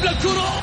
[0.00, 0.60] يلعب للكرة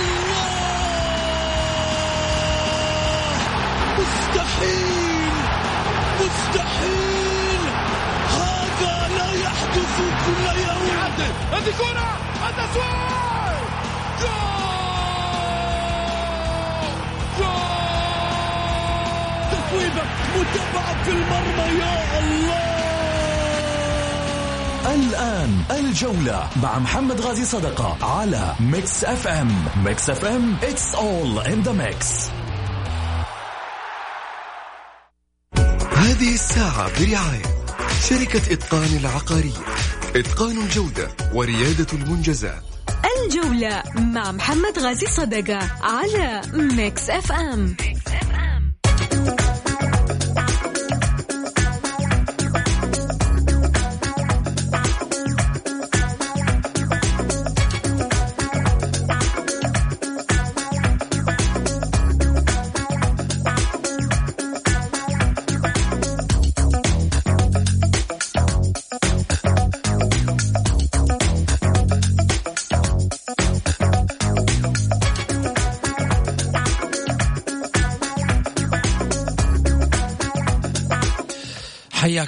[3.99, 5.31] مستحيل!
[6.19, 7.61] مستحيل!
[8.29, 9.95] هذا لا يحدث
[10.25, 10.87] كل يوم.
[11.51, 12.09] هذه كرة!
[12.49, 13.61] التسويق
[14.21, 14.67] جول!
[17.39, 17.87] جول!
[20.35, 22.86] متابعة في المرمى يا الله!
[24.87, 29.65] الآن الجولة مع محمد غازي صدقة على ميكس أف أم.
[29.85, 32.29] ميكس أف أم it's all in the mix.
[35.97, 37.43] هذه الساعة برعاية
[38.09, 39.59] شركة إتقان العقارية
[40.15, 42.63] إتقان الجودة وريادة المنجزات.
[43.25, 47.75] الجولة مع محمد غازي صدقة على ميكس أف أم.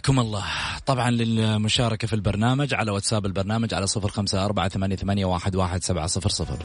[0.09, 0.43] حياكم الله.
[0.85, 5.83] طبعا للمشاركة في البرنامج على واتساب البرنامج على صفر خمسة أربعة ثمانية, ثمانية واحد, واحد
[5.83, 6.57] سبعة صفر صفر.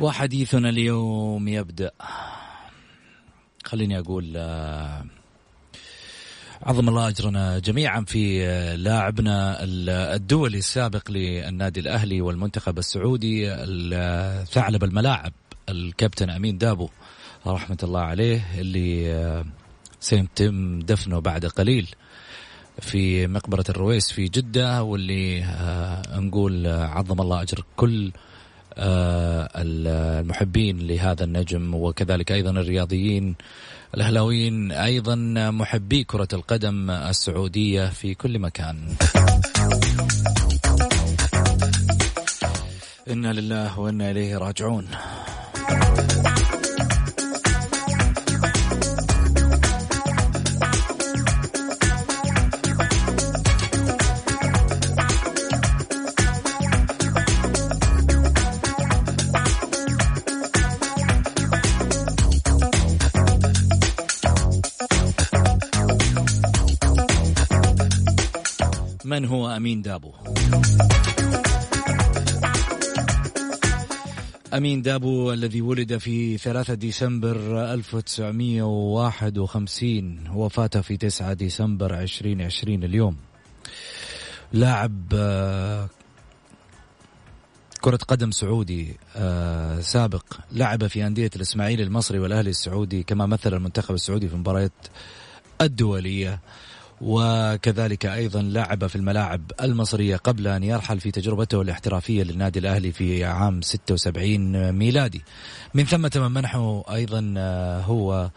[0.00, 1.90] وحديثنا اليوم يبدأ.
[3.64, 5.04] خليني أقول آه،
[6.62, 9.56] عظم الله أجرنا جميعا في آه، لاعبنا
[10.14, 13.46] الدولي السابق للنادي الأهلي والمنتخب السعودي
[14.44, 15.32] ثعلب الملاعب
[15.68, 16.88] الكابتن أمين دابو
[17.46, 19.44] رحمة الله عليه اللي آه،
[20.00, 21.88] سيتم دفنه بعد قليل
[22.80, 25.44] في مقبرة الرويس في جدة واللي
[26.12, 28.12] نقول عظم الله أجر كل
[28.78, 33.34] المحبين لهذا النجم وكذلك أيضا الرياضيين
[33.94, 35.14] الأهلاويين أيضا
[35.50, 38.76] محبي كرة القدم السعودية في كل مكان.
[43.10, 44.86] إنا لله وإنا إليه راجعون.
[69.14, 70.12] من هو أمين دابو؟
[74.54, 77.36] أمين دابو الذي ولد في 3 ديسمبر
[77.72, 83.16] 1951 وفاته في 9 ديسمبر 2020 اليوم.
[84.52, 85.88] لاعب آه،
[87.80, 93.94] كرة قدم سعودي آه، سابق لعب في أندية الإسماعيلي المصري والأهلي السعودي كما مثل المنتخب
[93.94, 94.72] السعودي في المباريات
[95.60, 96.40] الدولية.
[97.04, 103.24] وكذلك أيضا لعب في الملاعب المصرية قبل أن يرحل في تجربته الاحترافية للنادي الأهلي في
[103.24, 105.22] عام 76 ميلادي.
[105.74, 108.30] من ثم تم منحه أيضا آه، هو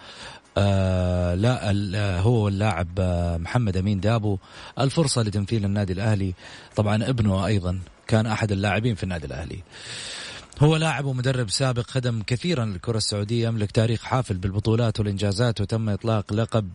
[0.58, 4.38] آه لا آه، هو اللاعب آه، محمد أمين دابو
[4.80, 6.34] الفرصة لتمثيل النادي الأهلي.
[6.76, 9.64] طبعا ابنه أيضا كان أحد اللاعبين في النادي الأهلي.
[10.60, 16.34] هو لاعب ومدرب سابق خدم كثيرا للكرة السعودية يملك تاريخ حافل بالبطولات والإنجازات وتم إطلاق
[16.34, 16.70] لقب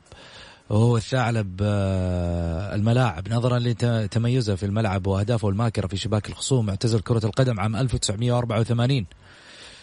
[0.73, 3.33] وهو الثعلب آه، الملاعب.
[3.33, 9.07] نظرا لتميزه في الملعب وأهدافه الماكرة في شباك الخصوم اعتزل كرة القدم عام 1984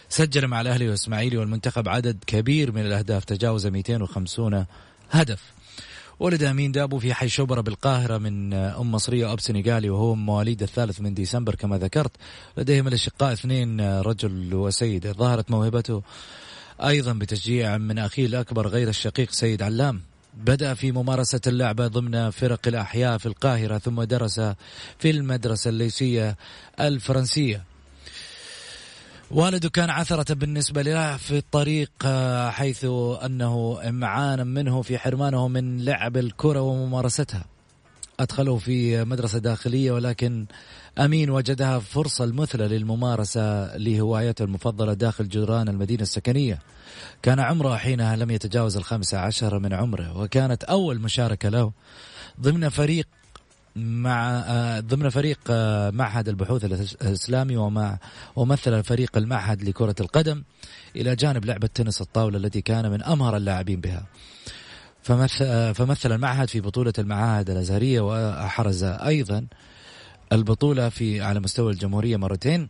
[0.08, 4.64] سجل مع الأهلي والإسماعيلي والمنتخب عدد كبير من الأهداف تجاوز 250
[5.10, 5.42] هدف.
[6.20, 11.00] ولد أمين دابو في حي شبرا بالقاهرة من أم مصرية واب سنغالي وهو مواليد الثالث
[11.00, 12.12] من ديسمبر كما ذكرت.
[12.56, 16.02] لديهم الأشقاء اثنين رجل وسيده ظهرت موهبته
[16.80, 20.09] أيضا بتشجيع من أخيه الأكبر غير الشقيق سيد علام.
[20.34, 24.40] بدأ في ممارسة اللعبة ضمن فرق الأحياء في القاهرة ثم درس
[24.98, 26.36] في المدرسة الليسية
[26.80, 27.64] الفرنسية.
[29.30, 31.90] والده كان عثرة بالنسبة له في الطريق
[32.48, 32.84] حيث
[33.24, 37.44] أنه إمعانا منه في حرمانه من لعب الكرة وممارستها.
[38.22, 40.46] أدخله في مدرسة داخلية ولكن
[40.98, 46.58] أمين وجدها فرصة المثلى للممارسة لهوايته المفضلة داخل جدران المدينة السكنية.
[47.22, 51.72] كان عمره حينها لم يتجاوز الخامسة عشر من عمره وكانت أول مشاركة له
[52.40, 53.06] ضمن فريق
[53.76, 56.64] مع آه، ضمن فريق آه، معهد البحوث
[57.02, 57.98] الإسلامي ومع
[58.36, 60.42] ومثل فريق المعهد لكرة القدم
[60.96, 64.06] إلى جانب لعبة تنس الطاولة التي كان من أمهر اللاعبين بها.
[65.02, 69.46] فمثل, المعهد في بطولة المعاهد الأزهرية وأحرز أيضا
[70.32, 72.68] البطولة في على مستوى الجمهورية مرتين.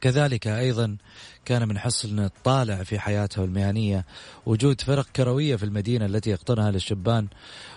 [0.00, 0.96] كذلك أيضا
[1.44, 4.04] كان من حسن الطالع في حياته المهنية
[4.46, 7.26] وجود فرق كروية في المدينة التي يقطنها للشبان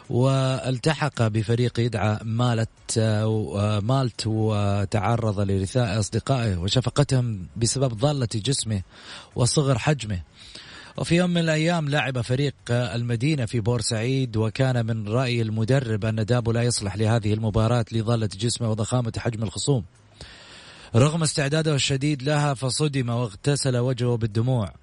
[0.09, 2.99] والتحق بفريق يدعى مالت
[3.83, 8.81] مالت وتعرض لرثاء أصدقائه وشفقتهم بسبب ضالة جسمه
[9.35, 10.21] وصغر حجمه.
[10.97, 16.51] وفي يوم من الأيام لعب فريق المدينة في بورسعيد وكان من رأي المدرب أن دابو
[16.51, 19.83] لا يصلح لهذه المباراة لضالة جسمه وضخامة حجم الخصوم.
[20.95, 24.73] رغم استعداده الشديد لها فصدم واغتسل وجهه بالدموع.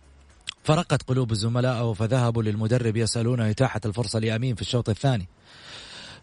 [0.65, 5.29] فرقت قلوب زملائه فذهبوا للمدرب يسألونه إتاحة الفرصة لأمين في الشوط الثاني.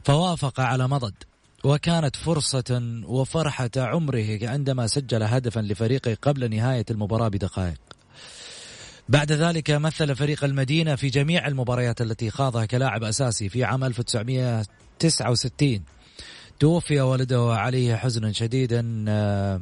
[0.04, 1.14] فوافق على مضض.
[1.64, 7.99] وكانت فرصة وفرحة عمره عندما سجل هدفا لفريقه قبل نهاية المباراة بدقائق.
[9.10, 15.82] بعد ذلك مثل فريق المدينة في جميع المباريات التي خاضها كلاعب أساسي في عام 1969
[16.60, 19.62] توفي والده عليه حزنا شديدا آه،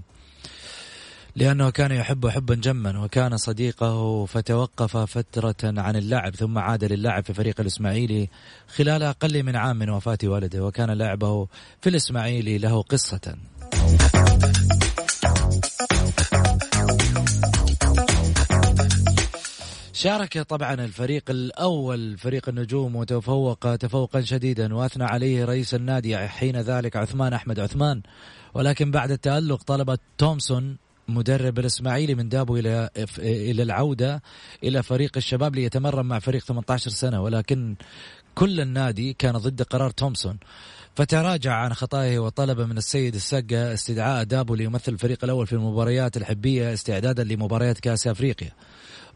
[1.35, 7.33] لأنه كان يحب حبا جما وكان صديقه فتوقف فترة عن اللعب ثم عاد للعب في
[7.33, 8.29] فريق الإسماعيلي
[8.75, 11.47] خلال أقل من عام من وفاة والده وكان لعبه
[11.81, 13.35] في الإسماعيلي له قصة.
[19.97, 26.95] شارك طبعا الفريق الأول فريق النجوم وتفوق تفوقا شديدا وأثنى عليه رئيس النادي حين ذلك
[26.95, 28.01] عثمان أحمد عثمان.
[28.53, 30.77] ولكن بعد التألق طلب تومسون
[31.07, 32.89] مدرب الإسماعيلي من دابو إلى
[33.19, 34.21] إلى العودة
[34.63, 37.21] إلى فريق الشباب ليتمرن مع فريق 18 سنة.
[37.21, 37.75] ولكن
[38.35, 40.37] كل النادي كان ضد قرار تومسون.
[40.95, 46.73] فتراجع عن خطائه وطلب من السيد السقا استدعاء دابو ليمثل الفريق الأول في المباريات الحبية
[46.73, 48.51] استعدادا لمباريات كأس أفريقيا.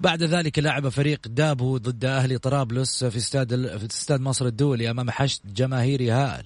[0.02, 5.12] بعد ذلك لعب فريق دابو ضد أهلي طرابلس في استاد في استاد مصر الدولي أمام
[5.12, 6.46] حشد جماهيري هائل.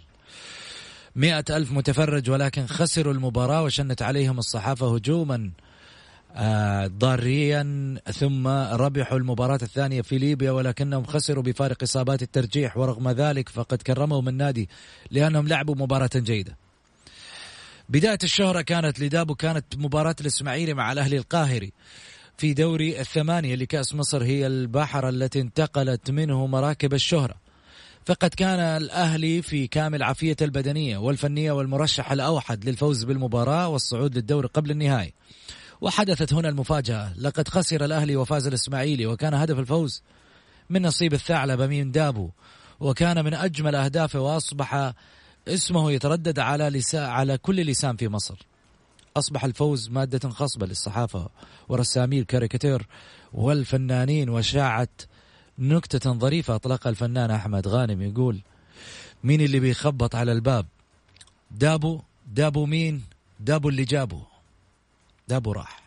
[1.16, 5.52] مئة ألف متفرج ولكن خسروا المباراة وشنت عليهم الصحافة هجوما
[6.36, 13.50] آه، ضاريا ثم ربحوا المباراة الثانية في ليبيا ولكنهم خسروا بفارق إصابات الترجيح ورغم ذلك
[13.50, 14.70] فقد كرمهم النادي
[15.12, 16.58] لأنهم لعبوا مباراة جيدة
[17.90, 21.74] بداية الشهرة كانت لدابو كانت مباراة الإسماعيلي مع الأهلي القاهري
[22.38, 27.36] في دوري الثمانية لكأس مصر هي البحر التي انتقلت منه مراكب الشهرة.
[28.06, 34.72] فقد كان الأهلي في كامل عافية البدنية والفنية والمرشح الأوحد للفوز بالمباراة والصعود للدور قبل
[34.72, 35.14] النهاية
[35.82, 37.14] وحدثت هنا المفاجأة.
[37.18, 40.04] لقد خسر الأهلي وفاز الإسماعيلي وكان هدف الفوز
[40.70, 42.30] من نصيب الثعلب من دابو.
[42.80, 44.94] وكان من أجمل أهدافه وأصبح
[45.48, 48.55] اسمه يتردد على لسان على كل لسان في مصر.
[49.18, 51.30] أصبح الفوز مادة خصبة للصحافة
[51.70, 52.88] ورسامي الكاريكاتير
[53.34, 55.02] والفنانين وشاعت
[55.60, 58.42] نكتة ظريفة أطلقها الفنان أحمد غانم يقول
[59.24, 60.66] مين اللي بيخبط على الباب؟
[61.52, 63.04] دابو دابو مين؟
[63.40, 64.22] دابو اللي جابه.
[65.28, 65.84] دابو راح.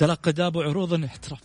[0.00, 1.40] تلقى دابو عروض احتراف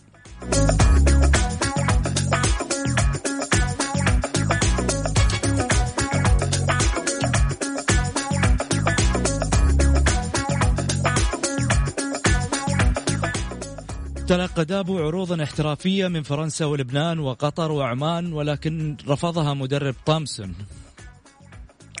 [14.26, 20.54] تلقى دابو عروضا احترافية من فرنسا ولبنان وقطر وعمان ولكن رفضها مدرب طامسون.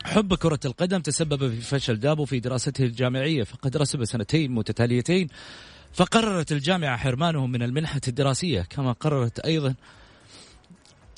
[0.04, 5.28] حب كرة القدم تسبب في فشل دابو في دراسته الجامعية فقد رسب سنتين متتاليتين
[5.96, 9.74] فقررت الجامعة حرمانه من المنحة الدراسية كما قررت أيضا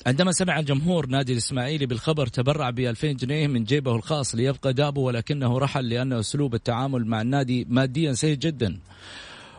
[0.07, 5.01] عندما سمع الجمهور نادي الإسماعيلي بالخبر تبرع ب 2000 جنيه من جيبه الخاص ليبقى دابو
[5.01, 8.79] ولكنه رحل لأن أسلوب التعامل مع النادي ماديا سيء جدا.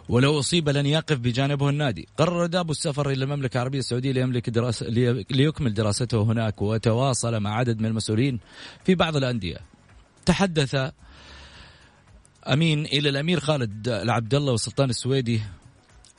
[0.09, 2.09] ولو أصيب لن يقف بجانبه النادي.
[2.17, 4.87] قرر دابو السفر إلى المملكة العربية السعودية ليملك دراسة
[5.31, 8.41] ليكمل دراسته هناك وتواصل مع عدد من المسؤولين
[8.85, 9.57] في بعض الأندية.
[10.27, 10.93] تحدث
[12.47, 15.40] أمين إلى الأمير خالد العبد الله والسلطان السويدي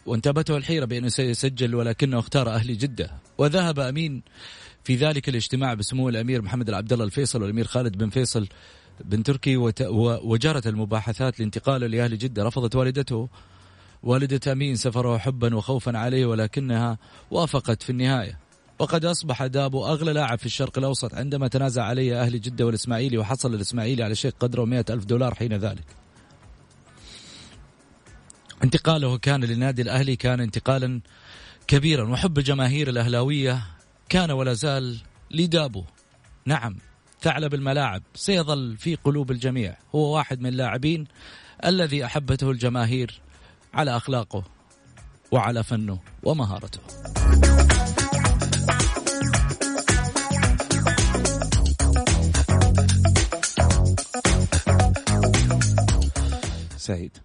[0.05, 3.11] وانتابته الحيرة بأنه سيسجل ولكنه اختار أهل جدة.
[3.37, 4.21] وذهب أمين
[4.83, 8.47] في ذلك الاجتماع بسمو الأمير محمد العبد الله الفيصل والأمير خالد بن فيصل
[9.05, 9.57] بن تركي
[10.23, 12.43] وجرت المباحثات لانتقاله لأهل جدة.
[12.43, 13.29] رفضت والدته.
[14.03, 16.97] والدة أمين سفره حبا وخوفا عليه ولكنها
[17.31, 18.39] وافقت في النهاية.
[18.79, 23.53] وقد أصبح دابو أغلى لاعب في الشرق الأوسط عندما تنازع عليه أهل جدة والإسماعيلي وحصل
[23.55, 26.00] الإسماعيلي على شيء قدره مئة ألف دولار حين ذلك.
[28.63, 31.01] انتقاله كان للنادي الأهلي كان انتقالا
[31.67, 33.61] كبيرا وحب الجماهير الأهلاوية
[34.09, 34.97] كان ولا زال
[35.31, 35.83] لدابو
[36.45, 36.75] نعم
[37.21, 39.77] ثعلب الملاعب سيظل في قلوب الجميع.
[39.95, 41.07] هو واحد من اللاعبين
[41.65, 43.21] الذي أحبته الجماهير
[43.73, 44.43] على أخلاقه
[45.31, 46.79] وعلى فنه ومهارته.
[56.77, 57.17] سعيد.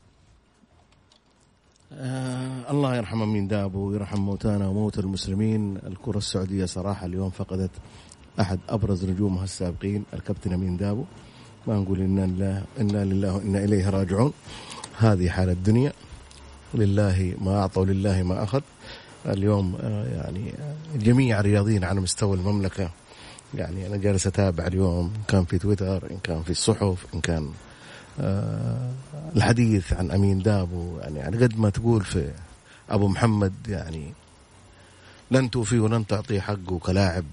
[2.71, 5.77] الله يرحم من دابو ويرحم موتانا وموتى المسلمين.
[5.87, 7.71] الكرة السعودية صراحة اليوم فقدت
[8.41, 11.05] أحد أبرز نجومها السابقين الكابتن أمين دابو.
[11.67, 14.33] ما نقول إنا لله إنا لله وإنا إليه راجعون.
[14.99, 15.93] هذه حال الدنيا.
[16.75, 18.61] لله ما أعطى ولله ما أخذ.
[19.27, 20.53] اليوم آه، يعني
[20.97, 22.91] جميع الرياضيين على مستوى المملكة.
[23.55, 27.51] يعني أنا جالس أتابع اليوم إن كان في تويتر إن كان في الصحف إن كان
[28.21, 28.91] آه،
[29.37, 30.99] الحديث عن أمين دابو.
[30.99, 32.31] يعني على قد ما تقول في
[32.91, 34.13] أبو محمد يعني
[35.31, 37.25] لن توفي ولن تعطي حقه كلاعب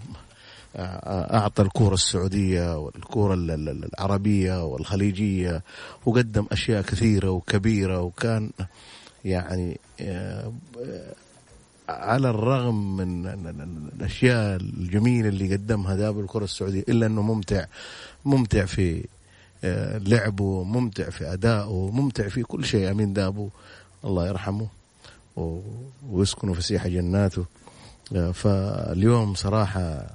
[0.76, 5.64] آه، أعطى الكورة السعودية والكورة العربية والخليجية
[6.06, 8.52] وقدم أشياء كثيرة وكبيرة وكان
[9.26, 10.52] يعني آه،
[11.90, 13.28] على الرغم من
[13.96, 17.66] الأشياء الجميلة اللي قدمها ذا بالكره السعودية إلا إنه ممتع
[18.26, 19.06] ممتع في
[19.64, 22.92] آه، لعبه ممتع في أدائه ممتع في كل شيء.
[22.92, 23.50] آمين دابو
[24.06, 24.68] الله يرحمه.
[26.10, 27.46] ويسكنه فسيح جناته.
[28.16, 30.08] آه، فاليوم صراحة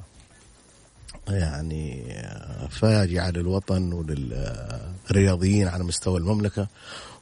[1.29, 2.17] يعني
[2.71, 6.69] فاجعة للوطن وللرياضيين على مستوى المملكة.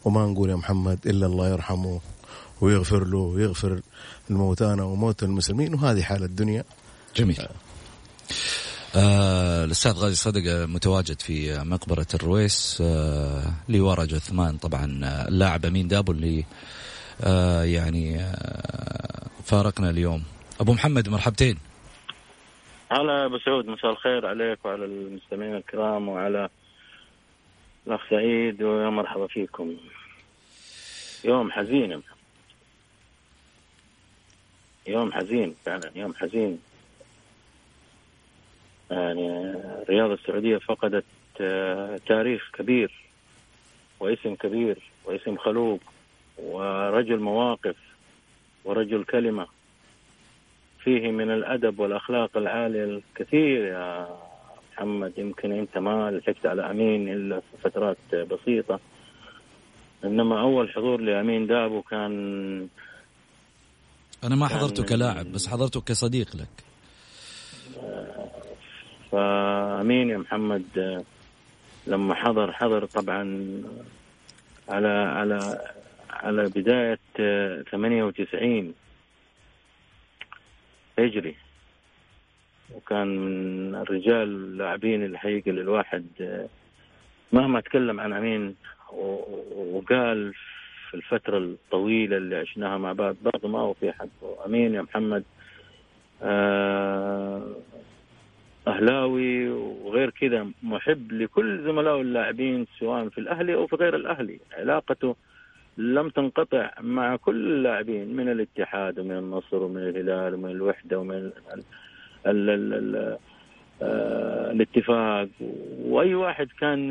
[0.05, 2.01] وما نقول يا محمد إلا الله يرحمه
[2.61, 3.81] ويغفر له ويغفر
[4.31, 5.75] الموتانا وموتى المسلمين.
[5.75, 6.65] وهذه حال الدنيا.
[7.17, 7.47] جميل.
[8.97, 12.79] آه الأستاذ غازي صدقه متواجد في مقبرة الرويس.
[12.81, 14.85] آه لورا جثمان طبعا
[15.29, 16.45] اللاعب أمين دابو اللي آه
[17.65, 20.25] يعني آه فارقنا اليوم.
[20.61, 21.59] أبو محمد مرحبتين.
[22.93, 26.49] هلا أبو سعود مساء الخير عليك وعلى المستمعين الكرام وعلى
[27.87, 29.77] الأخ سعيد ويا مرحبا فيكم.
[31.25, 32.03] يوم حزين
[34.87, 36.59] يوم حزين فعلا يوم حزين.
[38.91, 39.29] يعني
[39.83, 41.05] الرياضة السعودية فقدت
[41.41, 42.93] آه، تاريخ كبير
[44.01, 45.81] واسم كبير واسم خلوق.
[46.39, 47.77] ورجل مواقف
[48.65, 49.47] ورجل كلمة
[50.85, 54.09] فيه من الأدب والأخلاق العالية الكثير يا
[54.73, 55.13] محمد.
[55.19, 58.81] يمكن أنت ما لحقت على أمين إلا في فترات بسيطة.
[60.05, 62.69] إنما أول حضور لأمين دابو كان
[64.25, 66.65] أنا ما حضرته كلاعب بس حضرته كصديق لك.
[69.13, 71.05] فأمين يا محمد
[71.87, 73.47] لما حضر حضر طبعا
[74.69, 75.61] على على
[76.23, 76.99] على بداية
[77.71, 78.75] 98
[80.99, 81.35] هجري.
[82.75, 86.07] وكان من الرجال اللاعبين الحقيقة للواحد
[87.33, 88.57] مهما تكلم عن أمين
[88.93, 90.35] وقال
[90.91, 94.09] في الفترة الطويلة اللي عشناها مع بعض برضه ما هو في حد.
[94.47, 95.25] أمين يا محمد
[96.23, 97.57] آه،
[98.69, 104.41] أهلاوي وغير كذا محب لكل زملائه اللاعبين سواء في الأهلي أو في غير الأهلي.
[104.53, 105.17] علاقته
[105.77, 111.63] لم تنقطع مع كل اللاعبين من الاتحاد ومن النصر ومن الهلال ومن الوحدة ومن ال
[112.27, 113.19] ال ال ال
[113.83, 115.29] آه، الاتفاق.
[115.79, 116.91] وأي واحد كان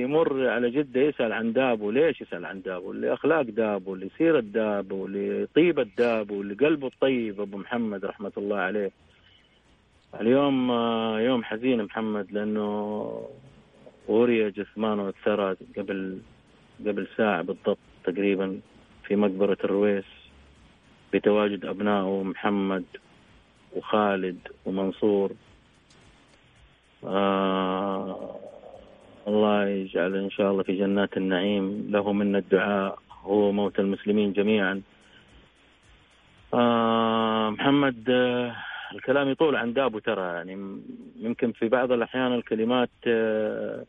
[0.00, 5.86] يمر على جدة يسأل عن دابو ليش يسأل عن دابو لأخلاق دابو لسيرة دابو لطيبة
[5.98, 8.90] دابو لقلبه الطيب أبو محمد رحمة الله عليه.
[10.20, 13.28] اليوم آه، يوم حزين محمد لأنه
[14.08, 16.18] وري جثمانه الثرى قبل
[16.86, 17.78] قبل ساعة بالضبط.
[18.04, 18.60] تقريبا
[19.04, 20.04] في مقبرة الرويس
[21.12, 22.84] بتواجد أبنائه محمد
[23.76, 25.32] وخالد ومنصور.
[27.04, 28.36] آه
[29.28, 31.86] الله يجعل إن شاء الله في جنات النعيم.
[31.90, 34.82] له منا الدعاء هو موت المسلمين جميعا.
[36.54, 38.56] آه محمد آه
[38.94, 40.22] الكلام يطول عن دابو ترى.
[40.22, 40.80] يعني
[41.20, 43.84] يمكن في بعض الأحيان الكلمات آه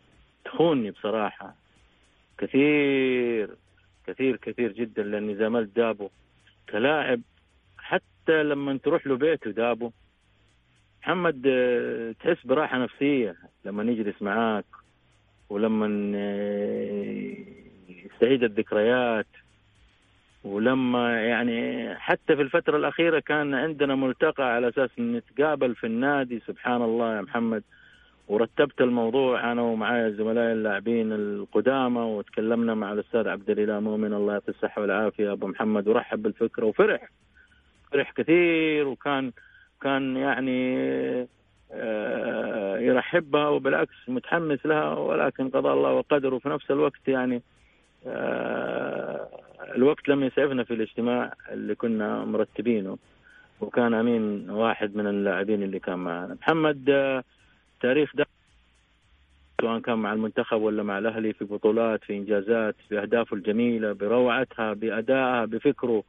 [0.45, 1.55] تخونني بصراحة.
[2.37, 3.49] كثير.
[4.07, 6.09] كثير كثير جدا لأني زملت دابو
[6.69, 7.21] كلاعب
[7.77, 9.91] حتى لما تروح له بيته دابو
[11.01, 13.35] محمد آه، تحس براحة نفسية
[13.65, 14.65] لما نجلس معاك
[15.49, 17.35] ولما آه،
[17.89, 19.27] يستعيد الذكريات
[20.43, 26.41] ولما يعني حتى في الفترة الأخيرة كان عندنا ملتقى على أساس نتقابل في النادي.
[26.47, 27.63] سبحان الله يا محمد.
[28.27, 34.53] ورتبت الموضوع أنا ومعايا زملائي اللاعبين القدامى وتكلمنا مع الأستاذ عبد الإله مؤمن الله يعطيه
[34.53, 37.09] الصحة والعافية أبو محمد ورحب بالفكرة وفرح
[37.91, 39.31] فرح كثير وكان
[39.81, 40.77] كان يعني
[41.71, 47.41] آه، يرحبها وبالعكس متحمس لها ولكن قضى الله وقدر وفي نفس الوقت يعني
[48.07, 49.27] آه،
[49.75, 52.97] الوقت لم يسعفنا في الاجتماع اللي كنا مرتبينه
[53.61, 56.37] وكان أمين واحد من اللاعبين اللي كان معنا.
[56.41, 56.89] محمد
[57.75, 58.25] آه، تاريخ ده
[59.61, 65.45] سواء كان مع المنتخب ولا مع الأهلي في بطولات في إنجازات باهدافه الجميلة بروعتها بأدائها
[65.45, 66.03] بفكره.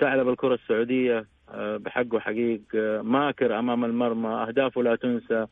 [0.00, 5.46] ثعلب الكره السعودية آه، بحقه حقيق آه، ماكر أمام المرمى أهدافه لا تنسى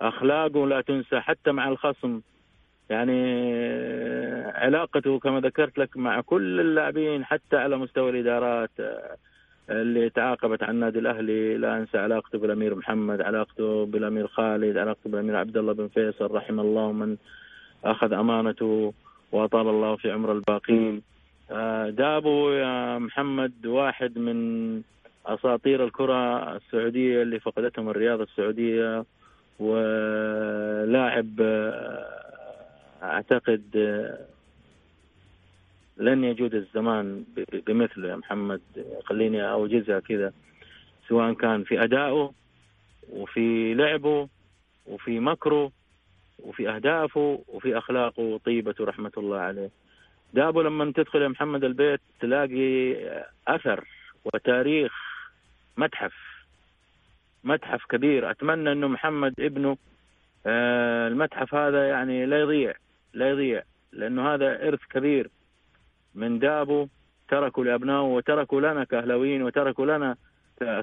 [0.00, 2.20] أخلاقه لا تنسى حتى مع الخصم.
[2.90, 3.22] يعني
[3.54, 8.70] آه، علاقته كما ذكرت لك مع كل اللاعبين حتى على مستوى الإدارات
[9.70, 15.36] اللي تعاقبت عن النادي الأهلي لا أنسى علاقته بالأمير محمد علاقته بالأمير خالد علاقته بالأمير
[15.36, 17.16] عبد الله بن فيصل رحم الله من
[17.84, 18.92] أخذ أمانته
[19.32, 21.02] واطال الله في عمر الباقين.
[21.50, 24.82] آه، دابو يا محمد واحد من
[25.26, 29.04] أساطير الكرة السعودية اللي فقدتهم الرياضة السعودية
[29.58, 32.06] ولاعب آه،
[33.02, 34.18] أعتقد آه،
[36.00, 37.24] لن يجود الزمان
[37.66, 38.60] بمثله يا محمد.
[39.04, 40.32] خليني أوجزها كذا.
[41.08, 42.32] سواء كان في أدائه
[43.12, 44.28] وفي لعبه
[44.86, 45.72] وفي مكره
[46.38, 48.22] وفي أهدافه وفي أخلاقه.
[48.22, 49.70] وطيبته رحمة الله عليه.
[50.34, 52.96] دابو لما تدخل يا محمد البيت تلاقي
[53.48, 53.84] أثر
[54.24, 54.92] وتاريخ
[55.76, 56.14] متحف.
[57.44, 58.30] متحف كبير.
[58.30, 59.76] أتمنى إنه محمد ابنه
[60.46, 62.74] آه، المتحف هذا يعني لا يضيع
[63.14, 65.30] لا يضيع لأنه هذا إرث كبير.
[66.14, 66.86] من دابوا
[67.28, 70.16] تركوا لابنائه وتركوا لنا كأهلاويين وتركوا لنا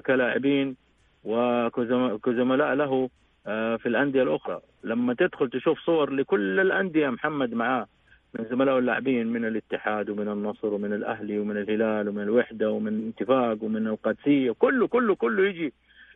[0.06, 0.76] كلاعبين
[1.24, 3.10] وكزملاء له
[3.46, 4.60] آه، في الأندية الأخرى.
[4.84, 7.86] لما تدخل تشوف صور لكل الأندية محمد معاه
[8.34, 13.64] من زملائه اللاعبين من الاتحاد ومن النصر ومن الأهلي ومن الهلال ومن الوحدة ومن الاتفاق
[13.64, 14.50] ومن القادسية.
[14.50, 15.72] كله كله كله يجي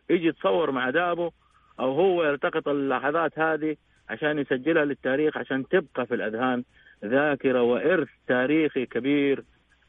[0.09, 1.31] يجي يتصور مع دابه
[1.79, 3.75] أو هو يلتقط اللحظات هذه
[4.09, 6.63] عشان يسجلها للتاريخ عشان تبقى في الأذهان
[7.05, 9.43] ذاكرة وإرث تاريخي كبير.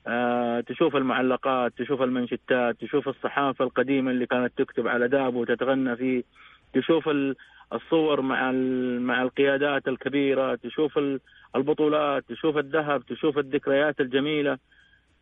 [0.07, 6.23] آه تشوف المعلقات تشوف المنشتات تشوف الصحافة القديمة اللي كانت تكتب على دابه وتتغنى فيه.
[6.75, 7.11] تشوف
[7.73, 8.53] الصور مع
[9.01, 11.01] مع القيادات الكبيرة تشوف
[11.57, 14.59] البطولات تشوف الذهب تشوف الذكريات الجميلة.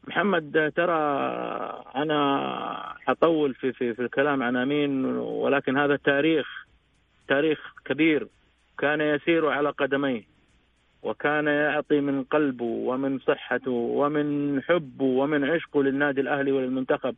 [0.08, 1.00] محمد ترى
[1.94, 6.66] أنا حطول في في في الكلام عن أمين ولكن هذا تاريخ
[7.28, 8.28] تاريخ كبير.
[8.78, 10.31] كان يسير على قدميه.
[11.02, 17.14] وكان يعطي من قلبه ومن صحته ومن حبه ومن عشقه للنادي الأهلي وللمنتخب.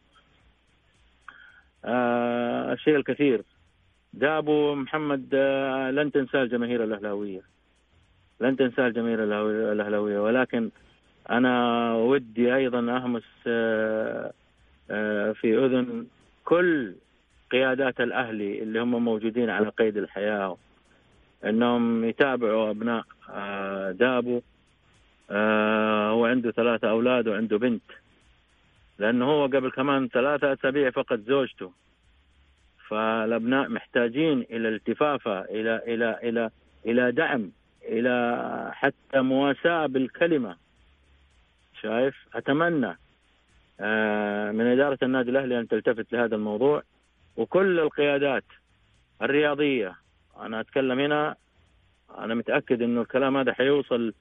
[1.84, 3.42] آه الشيء الكثير.
[4.12, 7.40] دابو محمد آه لن تنساه الجماهير الأهلاوية.
[8.40, 9.24] لن تنساه الجماهير
[9.72, 10.18] الأهلاوية.
[10.18, 10.70] ولكن
[11.30, 14.32] أنا ودي أيضا أهمس آه
[14.90, 16.06] آه في أذن
[16.44, 16.94] كل
[17.52, 20.56] قيادات الأهلي اللي هم موجودين على قيد الحياة.
[21.44, 24.40] إنهم يتابعوا أبناء آه، دابو
[25.30, 27.82] آه، هو عنده ثلاثة أولاد وعنده بنت.
[28.98, 31.72] لأنه هو قبل كمان ثلاثة أسابيع فقد زوجته.
[32.88, 36.50] فالأبناء محتاجين إلى التفافة إلى إلى إلى
[36.86, 37.50] إلى دعم
[37.84, 40.56] إلى حتى مواساة بالكلمة.
[41.82, 42.98] شايف؟ أتمنى
[43.80, 46.82] آه، من إدارة النادي الأهلي أن تلتفت لهذا الموضوع.
[47.36, 48.44] وكل القيادات
[49.22, 50.03] الرياضية
[50.40, 51.36] أنا أتكلم هنا
[52.18, 54.14] أنا متأكد إنه الكلام هذا حيوصل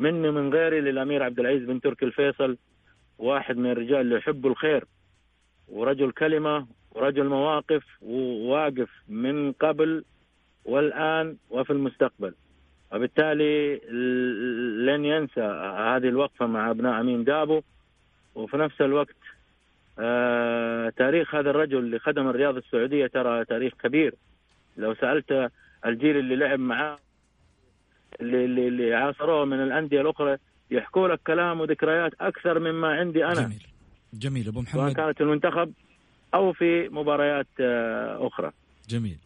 [0.00, 2.56] مني من غيري للأمير عبد العزيز بن تركي الفيصل
[3.18, 4.84] واحد من الرجال اللي يحبوا الخير
[5.68, 10.04] ورجل كلمة ورجل مواقف وواقف من قبل
[10.64, 12.34] والآن وفي المستقبل.
[12.92, 13.76] وبالتالي
[14.86, 15.40] لن ينسى
[15.78, 17.62] هذه الوقفة مع أبناء أمين دابو.
[18.34, 19.16] وفي نفس الوقت
[19.98, 24.14] آه تاريخ هذا الرجل اللي خدم الرياضه السعودية ترى تاريخ كبير.
[24.76, 25.50] لو سألت
[25.86, 26.98] الجيل اللي لعب معاه
[28.20, 30.36] اللي اللي, اللي عاصروه من الأندية الأخرى
[30.70, 33.34] يحكوا لك كلام وذكريات أكثر مما عندي أنا.
[33.34, 33.66] جميل.
[34.14, 34.48] جميل.
[34.48, 34.80] أبو محمد.
[34.82, 35.72] سواء كانت المنتخب
[36.34, 38.50] أو في مباريات آه، أخرى.
[38.88, 39.18] جميل.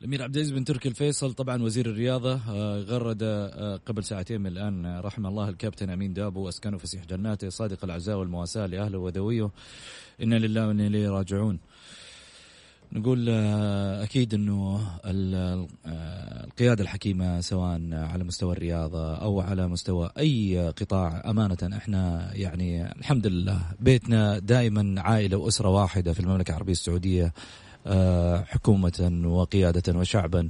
[0.00, 4.46] الأمير عبد العزيز بن تركي الفيصل طبعا وزير الرياضة آه، غرد آه، قبل ساعتين من
[4.46, 9.50] الآن رحم الله الكابتن أمين دابو وأسكنه فسيح جناته صادق العزاء والمواساة لأهله وذويه.
[10.22, 11.58] إنا لله وإنا إليه راجعون.
[12.92, 15.66] نقول آه، أكيد إنه آه،
[16.44, 23.26] القيادة الحكيمة سواء على مستوى الرياضة أو على مستوى أي قطاع أمانة إحنا يعني الحمد
[23.26, 27.32] لله بيتنا دائما عائلة وأسرة واحدة في المملكة العربية السعودية
[27.86, 30.48] آه، حكومة وقيادة وشعبا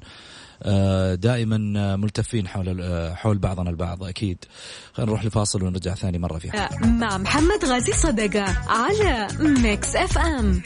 [1.14, 2.84] دائما ملتفين حول
[3.16, 4.44] حول بعضنا البعض أكيد
[4.92, 6.86] خلينا نروح لفاصل ونرجع ثاني مرة في حلقة.
[6.86, 10.62] مع محمد غازي صدقة على ميكس اف ام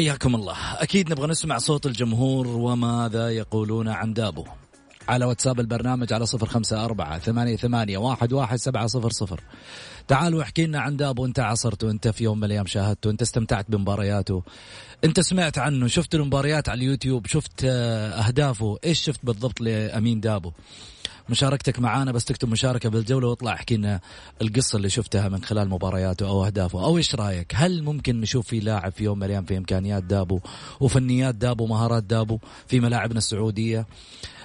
[0.00, 0.56] حياكم الله.
[0.82, 4.44] أكيد نبغى نسمع صوت الجمهور وماذا يقولون عن دابو.
[5.08, 9.40] على واتساب البرنامج على صفر خمسة أربعة ثمانية, ثمانية واحد, واحد سبعة صفر صفر.
[10.08, 13.70] تعالوا احكي لنا عن دابو انت عصرته انت في يوم من الأيام شاهدته انت استمتعت
[13.70, 14.42] بمبارياته.
[15.04, 20.52] انت سمعت عنه شفت المباريات على اليوتيوب شفت آه، أهدافه إيش شفت بالضبط لأمين دابو؟
[21.30, 24.00] مشاركتك معانا بس تكتب مشاركة بالجولة واطلع احكي لنا
[24.42, 26.84] القصة اللي شفتها من خلال مبارياته أو أهدافه.
[26.84, 30.40] أو إيش رأيك؟ هل ممكن نشوف في لاعب في يوم من الأيام في إمكانيات دابو
[30.80, 33.86] وفنيات دابو مهارات دابو في ملاعبنا السعودية؟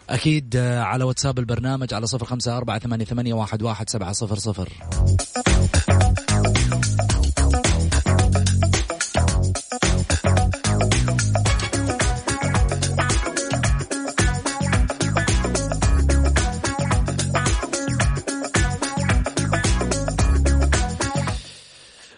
[0.10, 4.36] أكيد آه، على واتساب البرنامج على صفر خمسة أربعة ثمانية, ثمانية واحد, واحد سبعة صفر
[4.36, 4.70] صفر.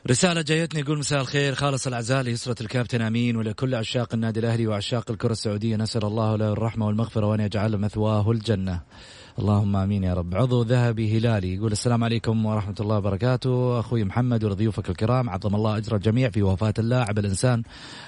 [0.10, 1.56] رسالة جايتني يقول مساء الخير.
[1.56, 5.76] خالص الأعزاء ليسرة الكابتن أمين ولكل عشاق النادي الأهلي وعشاق الكرة السعودية.
[5.76, 8.82] نسأل الله له الرحمة والمغفرة وأن يجعل مثواه الجنة.
[9.40, 10.36] اللهم آمين يا رب.
[10.36, 13.80] عضو ذهبي هلالي يقول السلام عليكم ورحمة الله وبركاته.
[13.80, 17.64] أخوي محمد ولضيوفك الكرام عظم الله أجر الجميع في وفاة اللاعب الإنسان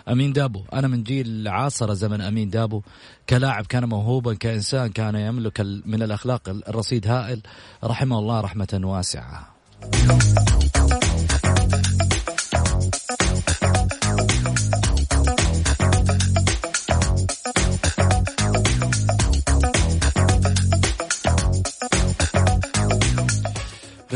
[0.09, 0.63] أمين دابو.
[0.73, 2.81] أنا من جيل عاصر زمن أمين دابو.
[3.29, 7.41] كلاعب كان موهوبا كإنسان كان يملك من الأخلاق الرصيد هائل.
[7.83, 9.47] رحمه الله رحمة واسعة.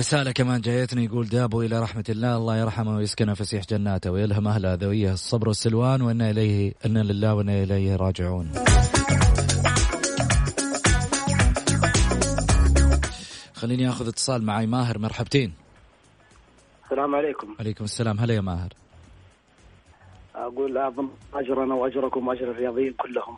[0.03, 4.73] رسالة كمان جايتني يقول دابو إلى رحمة الله الله يرحمه ويسكنه فسيح جناته ويلهم أهله
[4.73, 8.51] ذويه الصبر والسلوان وإنا إليه إنا لله وإنا إليه راجعون.
[13.53, 15.53] خليني أخذ اتصال معي ماهر مرحبتين.
[16.83, 17.55] السلام عليكم.
[17.59, 18.19] عليكم السلام.
[18.19, 18.73] هلا يا ماهر.
[20.35, 23.37] أقول أعظم اجرنا وأجركم واجر الرياضيين كلهم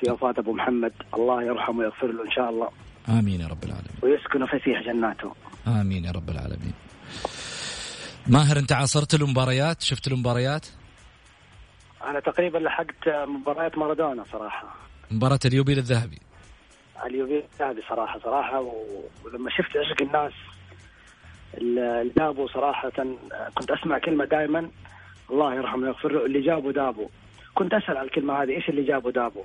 [0.00, 0.92] في وفاه أبو محمد.
[1.14, 2.68] الله يرحمه ويغفر له إن شاء الله.
[3.08, 3.96] آمين يا رب العالمين.
[4.02, 5.32] ويسكن فسيح جناته.
[5.66, 6.72] آمين يا رب العالمين.
[8.26, 10.66] ماهر أنت عاصرت المباريات شفت المباريات
[12.04, 14.74] أنا تقريبا لحقت مباريات مارادونا صراحة.
[15.10, 16.18] مباراة اليوبيل الذهبي.
[17.06, 18.60] اليوبيل هذه صراحة صراحة
[19.24, 20.32] ولما شفت عشق الناس
[21.54, 22.92] ال- اللي جابوا صراحة
[23.54, 24.70] كنت أسمع كلمة دائما
[25.30, 27.08] الله يرحمه ويغفر له اللي جابوا دابوا
[27.54, 29.44] كنت أسأل على الكلمة هذه إيش اللي جابوا دابوا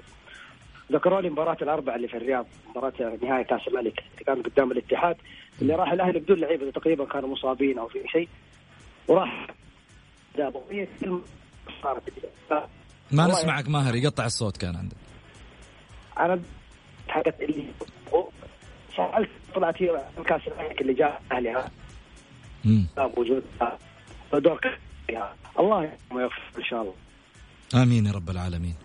[0.91, 5.17] ذكروا لي مباراة الأربعة اللي في الرياض مباراة نهائي كأس الملك اللي كان قدام الاتحاد
[5.61, 8.29] اللي راح الأهلي بدون لعيبة تقريبا كانوا مصابين أو في شيء.
[9.07, 9.47] وراح
[10.37, 11.21] جابوا هي كلمة
[11.83, 12.03] صارت
[13.11, 14.97] ما نسمعك ماهر يقطع الصوت كان عندك.
[16.19, 16.41] أنا
[17.07, 17.65] حقت اللي
[18.97, 21.21] سألت طلعت هي كأس الملك اللي جاء
[22.65, 22.87] مم.
[23.17, 23.43] وجود
[24.33, 24.59] دور
[25.59, 26.95] الله يرحمه ويغفر إن شاء الله.
[27.83, 28.75] آمين يا رب العالمين.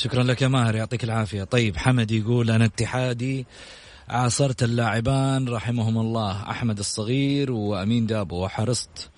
[0.00, 1.44] شكرا لك يا ماهر يعطيك العافية.
[1.44, 3.46] طيب حمد يقول أنا اتحادي
[4.08, 6.50] عاصرت اللاعبان رحمهم الله.
[6.50, 9.10] أحمد الصغير وأمين دابو وحرصت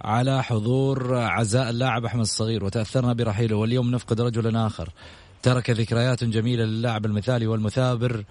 [0.00, 3.56] على حضور عزاء اللاعب أحمد الصغير وتأثرنا برحيله.
[3.56, 4.88] واليوم نفقد رجلا آخر.
[5.42, 8.24] ترك ذكريات جميلة للاعب المثالي والمثابر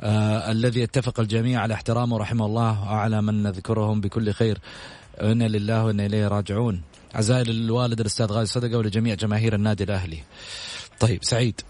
[0.00, 2.82] آه الذي اتفق الجميع على احترامه رحمه الله.
[2.82, 4.58] وعلى من نذكرهم بكل خير.
[5.22, 6.82] إنا لله وأنا إليه راجعون.
[7.14, 10.18] عزائي للوالد الأستاذ غازي صدقة ولجميع جماهير النادي الأهلي.
[11.00, 11.60] طيب سعيد.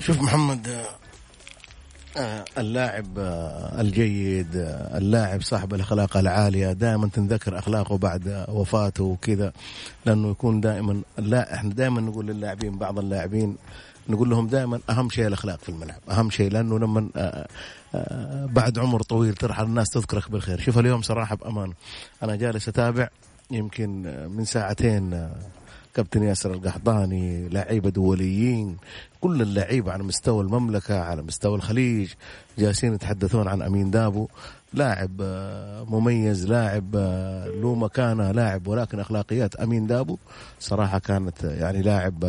[0.00, 0.86] شوف محمد آه،
[2.16, 4.48] آه، اللاعب آه، الجيد
[4.94, 9.52] اللاعب صاحب الأخلاق العالية دائما تنذكر أخلاقه بعد وفاته وكذا
[10.06, 13.56] لأنه يكون دائما لا إحنا دائما نقول للاعبين بعض اللاعبين
[14.08, 17.08] نقول لهم دائما أهم شيء الأخلاق في الملعب أهم شيء لأنه لما
[18.46, 20.60] بعد عمر طويل ترحل الناس تذكرك بالخير.
[20.60, 21.72] شوف اليوم صراحة بامان
[22.22, 23.08] أنا جالس أتابع
[23.50, 24.02] يمكن
[24.36, 25.30] من ساعتين
[25.94, 28.76] كابتن ياسر القحطاني لعيبة دوليين
[29.20, 32.10] كل اللعيبة على مستوى المملكة على مستوى الخليج
[32.58, 34.28] جالسين يتحدثون عن أمين دابو
[34.74, 40.16] لاعب آه، مميز لاعب آه، له مكانة لاعب ولكن أخلاقيات أمين دابو
[40.60, 42.24] صراحة كانت آه، يعني لاعب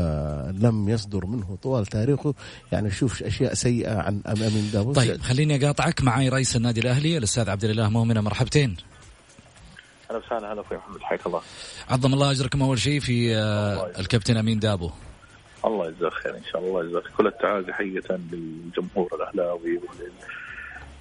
[0.60, 2.34] لم يصدر منه طوال تاريخه.
[2.72, 4.94] يعني شوف أشياء سيئة عن أمين دابو.
[4.94, 8.76] طيب خليني أقاطعك معي رئيس النادي الأهلي الأستاذ عبد الإله مؤمنه مرحبتين.
[10.12, 11.42] أهلا وسهلا هلا أخوي محمد حياك الله.
[11.90, 13.36] عظم الله أجركم أول شيء في
[14.00, 14.90] الكابتن أمين دابو.
[15.66, 17.04] الله يجزاك خير إن شاء الله يجزاك.
[17.18, 19.80] كل التعازي حقيقة للجمهور الأهلاوي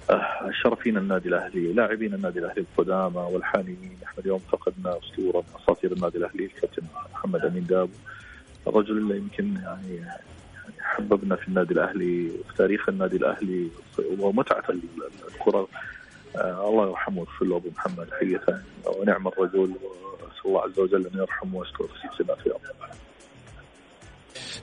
[0.09, 3.97] آه، الشرفين النادي الأهلي لاعبين النادي الأهلي القدامى والحاليين.
[4.03, 7.93] إحنا اليوم فقدنا أسطورة من أساطير النادي الأهلي الكابتن محمد أمين دابو.
[8.67, 10.05] الرجل اللي يمكن يعني,
[10.79, 13.67] حببنا في النادي الأهلي وفي تاريخ النادي الأهلي
[14.19, 14.63] ومتعة
[15.35, 15.67] الكرة آه
[16.35, 21.57] الله يرحمه ويغفر له أبو محمد حقيقه ونعم الرجل وأسأل الله عز وجل أن يرحمه
[21.57, 22.51] ويستر في في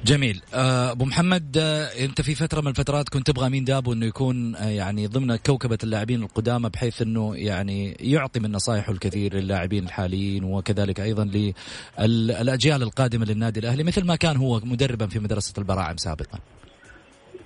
[0.04, 0.42] جميل.
[0.54, 4.56] آه، أبو محمد آه، أنت في فترة من الفترات كنت تبغى مين دابو أنه يكون
[4.56, 10.44] آه، يعني ضمن كوكبة اللاعبين القدامى بحيث أنه يعني يعطي من نصائحه الكثير للاعبين الحاليين
[10.44, 11.24] وكذلك أيضا
[11.98, 16.38] للاجيال القادمة للنادي الأهلي مثل ما كان هو مدربا في مدرسة البراعم سابقا.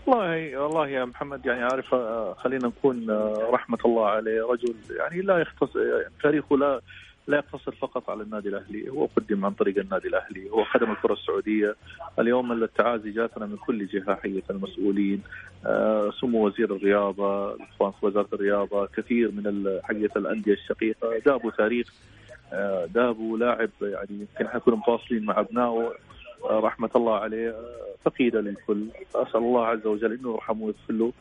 [0.07, 1.95] والله والله يا محمد يعني عارف
[2.39, 3.11] خلينا نكون
[3.51, 6.81] رحمة الله عليه رجل يعني لا يختص يعني تاريخه لا
[7.27, 11.13] لا يقتصر فقط على النادي الأهلي هو قدم عن طريق النادي الأهلي هو خدم الكرة
[11.13, 11.77] السعودية.
[12.19, 15.23] اليوم التعازي جاتنا من كل جهة حقيقه المسؤولين
[15.67, 21.19] آه، سمو وزير الرياضة الاخوان في وزارة الرياضة كثير من حقيقه الأندية الشقيقة.
[21.27, 21.93] جابوا تاريخ
[22.53, 25.93] آه، دابو لاعب يعني يمكن حنكون متواصلين مع أبنائه.
[26.45, 27.55] آه، رحمة الله عليه
[28.05, 28.87] فقيده للكل.
[29.15, 31.13] أسأل الله عز وجل إنه يرحمه ويغفر له.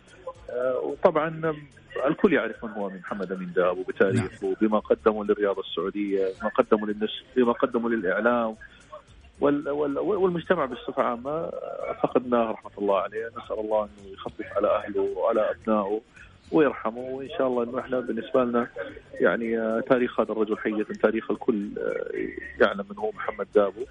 [0.84, 1.56] وطبعا
[2.08, 4.56] الكل يعرف من هو من محمد امين داب وبتاريخه نعم.
[4.62, 8.56] بما قدمه للرياضه السعودية بما قدمه للنشر بما قدمه
[9.42, 11.50] وال والمجتمع بصفة عامة
[12.04, 13.28] فقدناه رحمة الله عليه.
[13.28, 16.02] نسأل الله إنه يخفف على أهله وعلى أبنائه
[16.52, 17.00] ويرحمه.
[17.00, 18.68] وإن شاء الله إنه إحنا بالنسبة لنا
[19.14, 21.70] يعني تاريخ هذا الرجل حقيقه تاريخ الكل
[22.62, 23.82] يعلم من هو محمد دابو.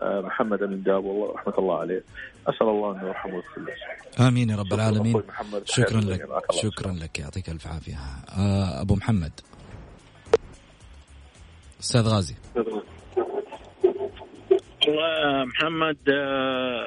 [0.00, 2.04] محمد أمين دابو رحمة الله عليه.
[2.46, 4.28] أسأل الله انه يرحمه ويغفر له.
[4.28, 5.22] آمين يا رب العالمين.
[5.64, 6.28] شكرا لك.
[6.50, 7.18] شكرا لك.
[7.18, 7.96] يعطيك ألف عافية.
[8.38, 9.32] آه، أبو محمد.
[11.80, 12.34] أستاذ غازي.
[14.86, 16.86] والله محمد آه،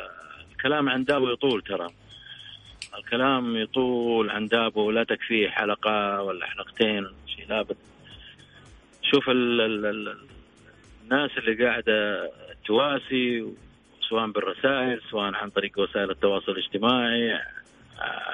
[0.52, 1.88] الكلام عن دابو يطول ترى.
[2.98, 4.88] الكلام يطول عن دابو.
[4.88, 7.08] ولا تكفيه حلقة ولا حلقتين.
[7.28, 7.78] شيء لابد
[9.12, 10.18] شوف ال ال ال
[11.04, 12.30] الناس اللي قاعدة
[12.70, 13.46] تواسي
[14.10, 17.40] سواء بالرسائل سواء عن طريق وسائل التواصل الاجتماعي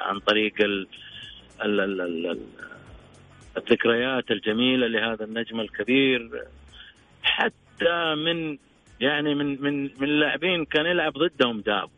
[0.01, 0.87] عن طريق ال
[1.61, 2.39] ال ال ال
[3.57, 6.43] الذكريات الجميلة لهذا النجم الكبير.
[7.23, 8.57] حتى من
[8.99, 11.89] يعني من من من اللاعبين كان يلعب ضدهم داب.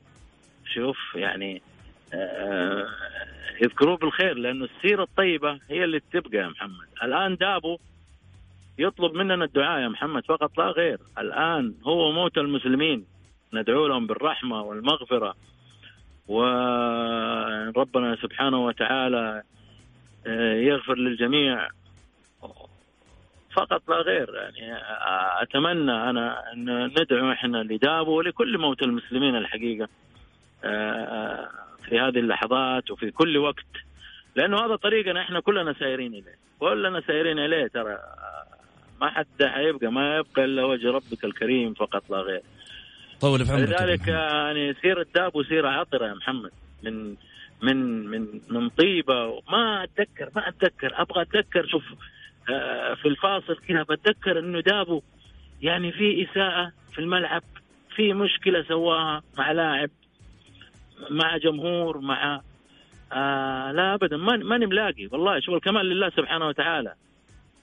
[0.73, 1.61] شوف يعني
[2.13, 2.87] آه
[3.61, 6.87] يذكروه بالخير لأنه السيرة الطيبة هي اللي تبقى يا محمد.
[7.03, 7.77] الآن دابو
[8.77, 10.99] يطلب مننا الدعاء يا محمد فقط لا غير.
[11.17, 13.05] الآن هو موت المسلمين.
[13.53, 15.35] ندعو لهم بالرحمة والمغفرة.
[16.27, 19.43] وربنا سبحانه وتعالى
[20.27, 21.67] آه، يغفر للجميع.
[23.53, 29.87] فقط لا غير يعني آه، أتمنى أنا أن ندعو إحنا لدابو ولكل موتى المسلمين الحقيقة
[30.63, 31.49] آه،
[31.89, 33.65] في هذه اللحظات وفي كل وقت.
[34.35, 36.37] لأنه هذا طريقنا إحنا كلنا سايرين إليه.
[36.59, 37.97] كلنا سايرين إليه ترى
[39.01, 42.41] ما حد حيبقى ما يبقى إلا وجه ربك الكريم فقط لا غير.
[43.21, 46.51] طول في عمرك لذلك يعني سيرة دابو سيرة عطرة يا محمد.
[46.83, 47.15] من
[47.61, 49.41] من من من طيبة.
[49.51, 51.01] ما أتذكر ما أتذكر.
[51.01, 51.83] أبغى أتذكر شوف
[52.49, 55.01] آه، في الفاصل كذا بتذكر إنه دابو
[55.61, 57.43] يعني في إساءة في الملعب
[57.95, 59.89] في مشكلة سواها مع لاعب
[61.09, 62.41] مع جمهور مع
[63.13, 64.17] آه لا ابدا.
[64.17, 65.07] ماني ملاقي.
[65.11, 66.93] والله شوف الكمال لله سبحانه وتعالى.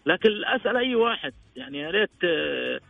[0.06, 2.80] لكن اسال أي واحد؟ يعني يا ريت آه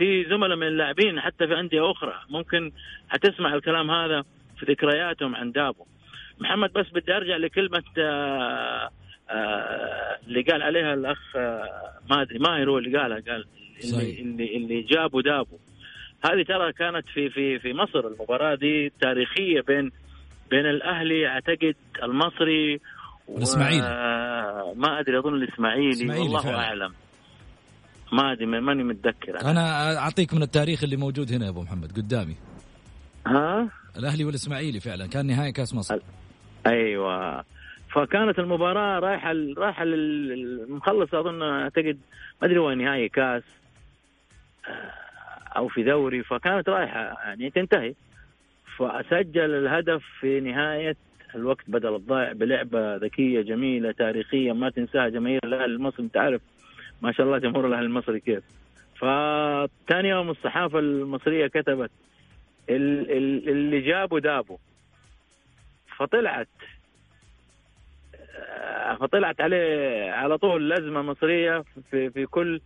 [0.00, 2.72] في زملاء من اللاعبين حتى في أندية أخرى ممكن
[3.08, 4.24] حتسمع الكلام هذا
[4.58, 5.86] في ذكرياتهم عن دابو.
[6.38, 8.90] محمد بس بدي أرجع لكلمة آه،
[9.30, 11.36] آه، اللي قال عليها الأخ
[12.10, 13.44] ما أدري ماهر هو اللي قالها قال
[13.84, 15.58] اللي اللي, اللي جابوا دابو.
[16.24, 19.90] هذه ترى كانت في في في مصر المباراة دي تاريخية بين
[20.50, 22.80] بين الأهلي أعتقد المصري
[23.30, 23.88] والاسماعيلي
[24.76, 26.20] ما أدري أظن الإسماعيلي.
[26.20, 26.58] والله فعلا.
[26.58, 26.92] أعلم.
[28.12, 29.40] ما أدري ماني متذكر.
[29.40, 32.36] أنا, أنا أعطيك من التاريخ اللي موجود هنا يا أبو محمد قدامي.
[33.26, 35.98] ها؟ الأهلي والإسماعيلي فعلا كان نهائي كأس مصر.
[36.66, 37.44] أيوه.
[37.94, 41.98] فكانت المباراة رايحة رايحة المخلص أظن أعتقد
[42.42, 43.42] ما أدري وين نهائي كأس
[45.56, 46.22] أو في دوري.
[46.22, 47.94] فكانت رايحة يعني تنتهي.
[48.78, 50.96] فسجل الهدف في نهاية
[51.34, 56.04] الوقت بدل الضائع بلعبة ذكية جميلة تاريخية ما تنساها جماهير الأهلي المصري.
[56.04, 56.40] أنت عارف
[57.02, 58.42] ما شاء الله جمهور الأهلي المصري كيف.
[58.96, 61.90] فثاني يوم الصحافة المصرية كتبت
[62.68, 64.56] اللي جابوا دابوا
[65.96, 66.48] فطلعت
[69.00, 72.60] فطلعت عليه على طول لزمه مصرية في في كل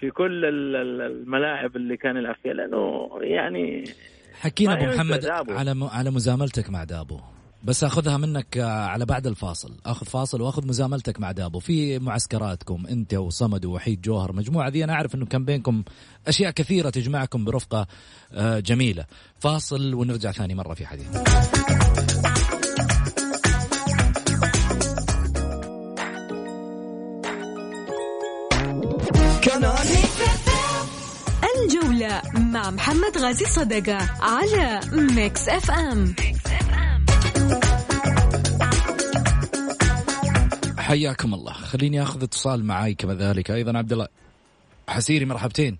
[0.00, 3.84] في كل الملاعب اللي كان يلعب فيها لأنه يعني
[4.40, 7.20] حكينا أبو محمد على على مزاملتك مع دابو.
[7.62, 9.76] بس أخذها منك على بعد الفاصل.
[9.86, 11.58] أخذ فاصل وأخذ مزاملتك مع دابو.
[11.58, 14.84] في معسكراتكم أنت وصمد ووحيد جوهر مجموعة ذي.
[14.84, 15.82] أنا أعرف إنه كان بينكم
[16.28, 17.86] أشياء كثيرة تجمعكم برفقة
[18.32, 19.04] آه، جميلة.
[19.38, 21.06] فاصل ونرجع ثاني مرة في حديث.
[31.64, 36.14] الجولة مع محمد غازي صدقة على Mix FM.
[40.88, 41.52] حياكم الله.
[41.52, 43.50] خليني أخذ اتصال معاي كذلك.
[43.50, 44.08] أيضا عبد الله.
[44.88, 45.78] حسيري مرحبتين.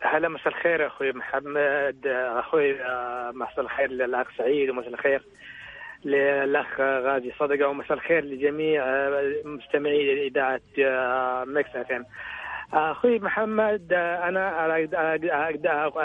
[0.00, 2.06] هلا مساء الخير أخوي محمد.
[2.38, 2.72] أخوي
[3.32, 5.22] مساء الخير للأخ سعيد ومساء الخير
[6.04, 8.84] للأخ غازي صدقة ومساء الخير لجميع
[9.44, 10.60] مستمعي إذاعة
[11.44, 12.06] ميكس إف
[12.72, 14.76] أخوي محمد أنا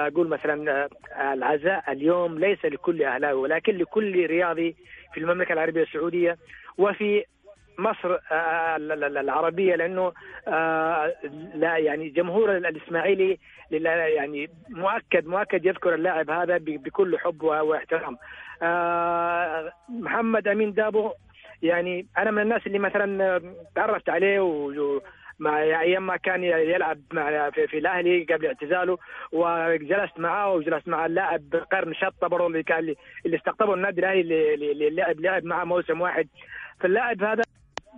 [0.07, 0.87] أقول مثلا
[1.33, 4.75] العزاء اليوم ليس لكل اهلاوي ولكن لكل رياضي
[5.13, 6.37] في المملكة العربية السعودية
[6.77, 7.23] وفي
[7.79, 8.17] مصر
[9.19, 10.13] العربية لأنه
[11.55, 13.37] لا يعني جمهور الإسماعيلي
[13.71, 18.17] يعني مؤكد مؤكد يذكر اللاعب هذا بكل حب واحترام.
[19.89, 21.11] محمد أمين دابو
[21.61, 23.41] يعني أنا من الناس اللي مثلا
[23.75, 24.39] تعرفت عليه
[25.39, 28.97] مع أيام ما كان يلعب مع في, في الأهلي قبل اعتزاله
[29.31, 34.89] وجلست معاه وجلست مع اللاعب قرن شطة برضه اللي كان اللي استقطبه النادي الأهلي اللي
[34.89, 36.27] لعب لعب معاه موسم واحد.
[36.79, 37.43] فاللاعب هذا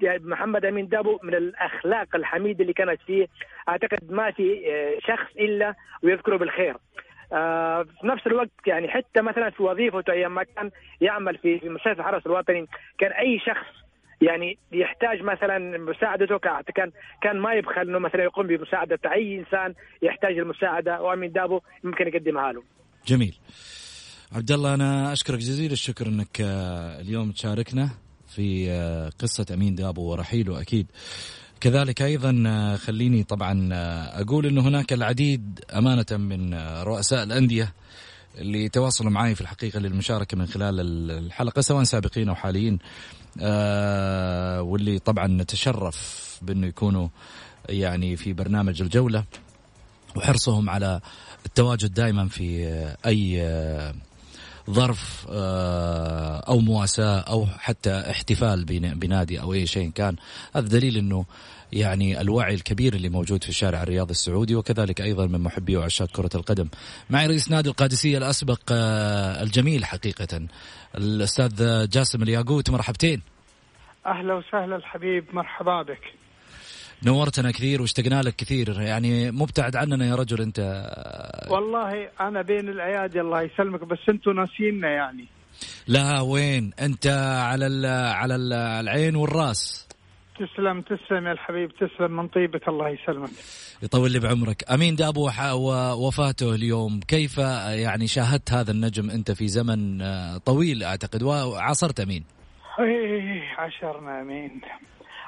[0.04, 3.28] محمد أمين دابو من الأخلاق الحميده اللي كانت فيه
[3.70, 4.62] أعتقد ما في
[5.08, 6.78] شخص إلا ويذكره بالخير
[7.34, 12.00] آه في نفس الوقت يعني حتى مثلا في وظيفته أيام ما كان يعمل في مستشفى
[12.00, 13.82] الحرس الوطني كان أي شخص
[14.22, 16.38] يعني يحتاج مثلا مساعدته
[16.76, 22.08] كان كان ما يبخل إنه مثلا يقوم بمساعدة أي إنسان يحتاج المساعدة وأمين دابو ممكن
[22.08, 22.64] يقدمها له.
[23.08, 23.38] جميل.
[24.36, 27.90] عبد الله أنا أشكرك جزيل الشكر إنك آه، اليوم تشاركنا
[28.36, 30.88] في آه، قصة أمين دابو ورحيله أكيد.
[31.60, 33.70] كذلك أيضا آه، خليني طبعا
[34.22, 37.74] أقول إنه هناك العديد أمانة من رؤساء الأندية
[38.38, 40.80] اللي تواصلوا معي في الحقيقة للمشاركة من خلال
[41.12, 42.80] الحلقة سواء سابقين أو حاليين
[43.42, 47.08] آه واللي طبعا نتشرف بأنه يكونوا
[47.70, 49.24] يعني في برنامج الجولة
[50.16, 51.02] وحرصهم على
[51.46, 52.66] التواجد دائما في
[53.06, 53.42] أي
[54.70, 60.16] ظرف آه، أو مواساة أو حتى احتفال بنادي أو أي شيء كان
[60.56, 61.26] هذا دليل إنه
[61.74, 66.30] يعني الوعي الكبير اللي موجود في الشارع الرياضي السعودي وكذلك أيضا من محبي وعشاق كرة
[66.36, 66.68] القدم.
[67.10, 70.42] معي رئيس نادي القادسية الأسبق آه، الجميل حقيقة
[70.98, 73.22] الأستاذ جاسم الياقوت مرحبتين.
[74.06, 76.21] أهلا وسهلا الحبيب مرحبا بك.
[77.06, 78.82] نورتنا كثير واشتقنا لك كثير.
[78.82, 80.60] يعني مبتعد عننا يا رجل انت.
[81.50, 85.26] والله أنا بين الايادي الله يسلمك بس أنتم ناسينا يعني.
[85.88, 87.08] لا وين؟ انت
[87.42, 88.36] على على
[88.80, 89.88] العين والراس.
[90.36, 93.30] تسلم تسلم يا الحبيب تسلم من طيبك الله يسلمك.
[93.84, 94.72] يطول لي بعمرك.
[94.72, 95.30] أمين دابو
[96.08, 97.00] وفاته اليوم.
[97.00, 102.24] كيف يعني شاهدت هذا النجم أنت في زمن آه، طويل أعتقد؟ وعاصرت أمين.
[103.58, 104.62] عشرنا أمين.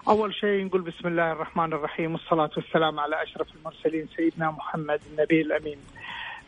[0.08, 5.42] أول شيء نقول بسم الله الرحمن الرحيم والصلاة والسلام على أشرف المرسلين سيدنا محمد النبي
[5.42, 5.78] الأمين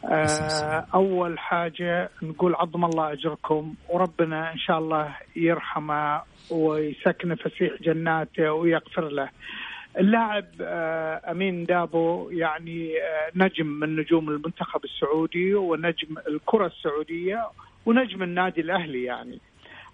[0.05, 8.51] آه، أول حاجة نقول عظم الله أجركم وربنا إن شاء الله يرحمه ويسكن فسيح جناته
[8.51, 9.29] ويغفر له.
[9.99, 17.47] اللاعب آه، أمين دابو يعني آه، نجم من نجوم المنتخب السعودي ونجم الكرة السعودية
[17.85, 19.39] ونجم النادي الأهلي يعني.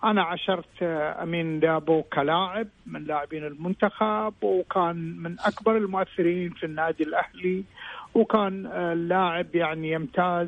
[0.03, 0.83] أنا عشرت
[1.21, 7.63] أمين دابو كلاعب من لاعبين المنتخب وكان من أكبر المؤثرين في النادي الأهلي
[8.13, 10.47] وكان اللاعب يعني يمتاز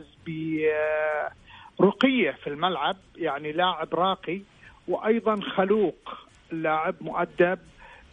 [1.80, 4.42] برقيه في الملعب يعني لاعب راقي
[4.88, 6.18] وأيضا خلوق
[6.52, 7.60] لاعب مؤدب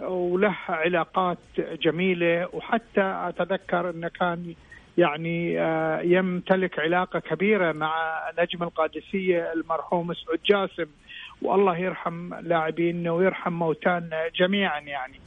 [0.01, 4.55] وله علاقات جميلة وحتى أتذكر أنه كان
[4.99, 10.91] يعني آه، يمتلك علاقة كبيرة مع نجم القادسية المرحوم سعود جاسم.
[11.43, 15.21] والله يرحم لاعبينا ويرحم موتانا جميعا يعني.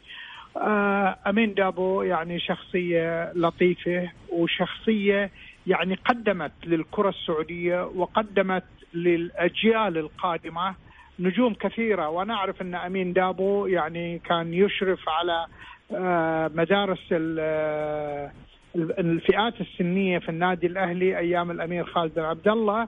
[0.58, 5.32] آه، أمين دابو يعني شخصية لطيفة وشخصية
[5.68, 8.64] يعني قدمت للكرة السعودية وقدمت
[8.94, 10.76] للأجيال القادمة
[11.20, 12.10] نجوم كثيرة.
[12.10, 15.46] وأنا أعرف أن أمين دابو يعني كان يشرف على
[15.92, 18.32] آه، مدارس آه،
[18.76, 22.88] الفئات السنية في النادي الأهلي أيام الأمير خالد بن عبد الله.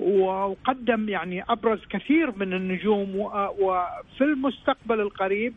[0.00, 3.16] وقدم يعني أبرز كثير من النجوم
[3.58, 5.54] وفي المستقبل القريب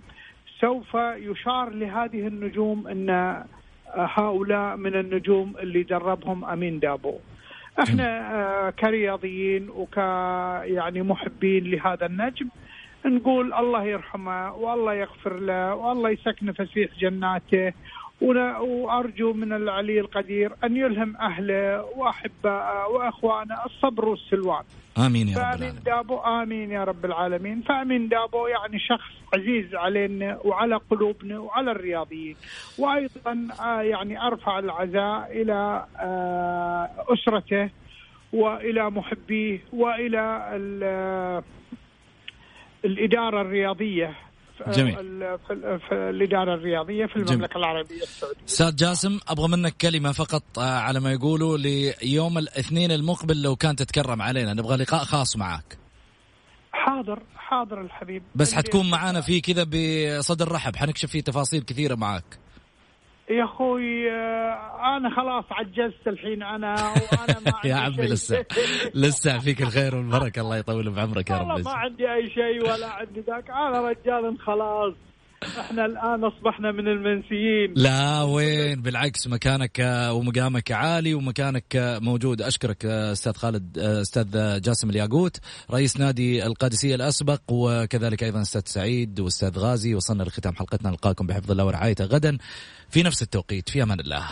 [0.62, 3.44] سوف يشار لهذه النجوم أن
[3.96, 7.20] هؤلاء من النجوم اللي دربهم أمين دابو.
[7.80, 9.98] إحنا آه، كرياضيين وك
[10.68, 12.50] يعني محبين لهذا النجم
[13.06, 17.74] نقول الله يرحمه والله يغفر له والله يسكنه فسيح جناته
[18.22, 24.64] وأرجو من العلي القدير أن يلهم أهله وأحبائه وأخوانه الصبر والسلوان.
[24.98, 25.84] آمين يا رب العالمين.
[25.86, 32.36] دابو آمين يا رب العالمين، فأمين دابو يعني شخص عزيز علينا وعلى قلوبنا وعلى الرياضيين.
[32.78, 37.70] وأيضا آه، يعني أرفع العزاء إلى آه، أسرته
[38.34, 40.50] وإلى محبيه وإلى
[42.86, 44.14] الإدارة الرياضية
[44.68, 44.96] جميل
[45.48, 47.50] في, في الإدارة الرياضية في المملكة جميل.
[47.56, 48.46] العربية السعودية.
[48.48, 53.76] أستاذ جاسم أبغى منك كلمة فقط آه، على ما يقولوا ليوم الاثنين المقبل لو كان
[53.76, 55.78] تتكرم علينا نبغى لقاء خاص معك.
[56.72, 62.40] حاضر حاضر الحبيب بس حتكون معانا فيه كذا بصدر رحب حنكشف فيه تفاصيل كثيرة معك.
[63.30, 68.46] يا أخوي آه، أنا خلاص عجزت الحين أنا وأنا ما عندي يا عمي لسه
[68.96, 71.48] لسه فيك الخير والبركة الله يطول بعمرك يا رب.
[71.48, 73.50] والله ما عندي أي شيء ولا عندي ذاك.
[73.50, 74.94] أنا رجال خلاص.
[75.44, 77.74] إحنا الآن أصبحنا من المنسيين.
[77.76, 82.42] لا وين؟ بالعكس مكانك ومقامك عالي ومكانك موجود.
[82.42, 85.38] أشكرك أستاذ خالد أستاذ جاسم الياقوت
[85.72, 89.96] رئيس نادي القادسية الأسبق وكذلك أيضا أستاذ سعيد وأستاذ غازي.
[89.96, 90.90] وصلنا لختام حلقتنا.
[90.90, 92.06] نلقاكم بحفظ الله ورعايته.
[92.06, 92.38] غدا
[92.90, 93.70] في نفس التوقيت.
[93.70, 94.28] في أمان الله.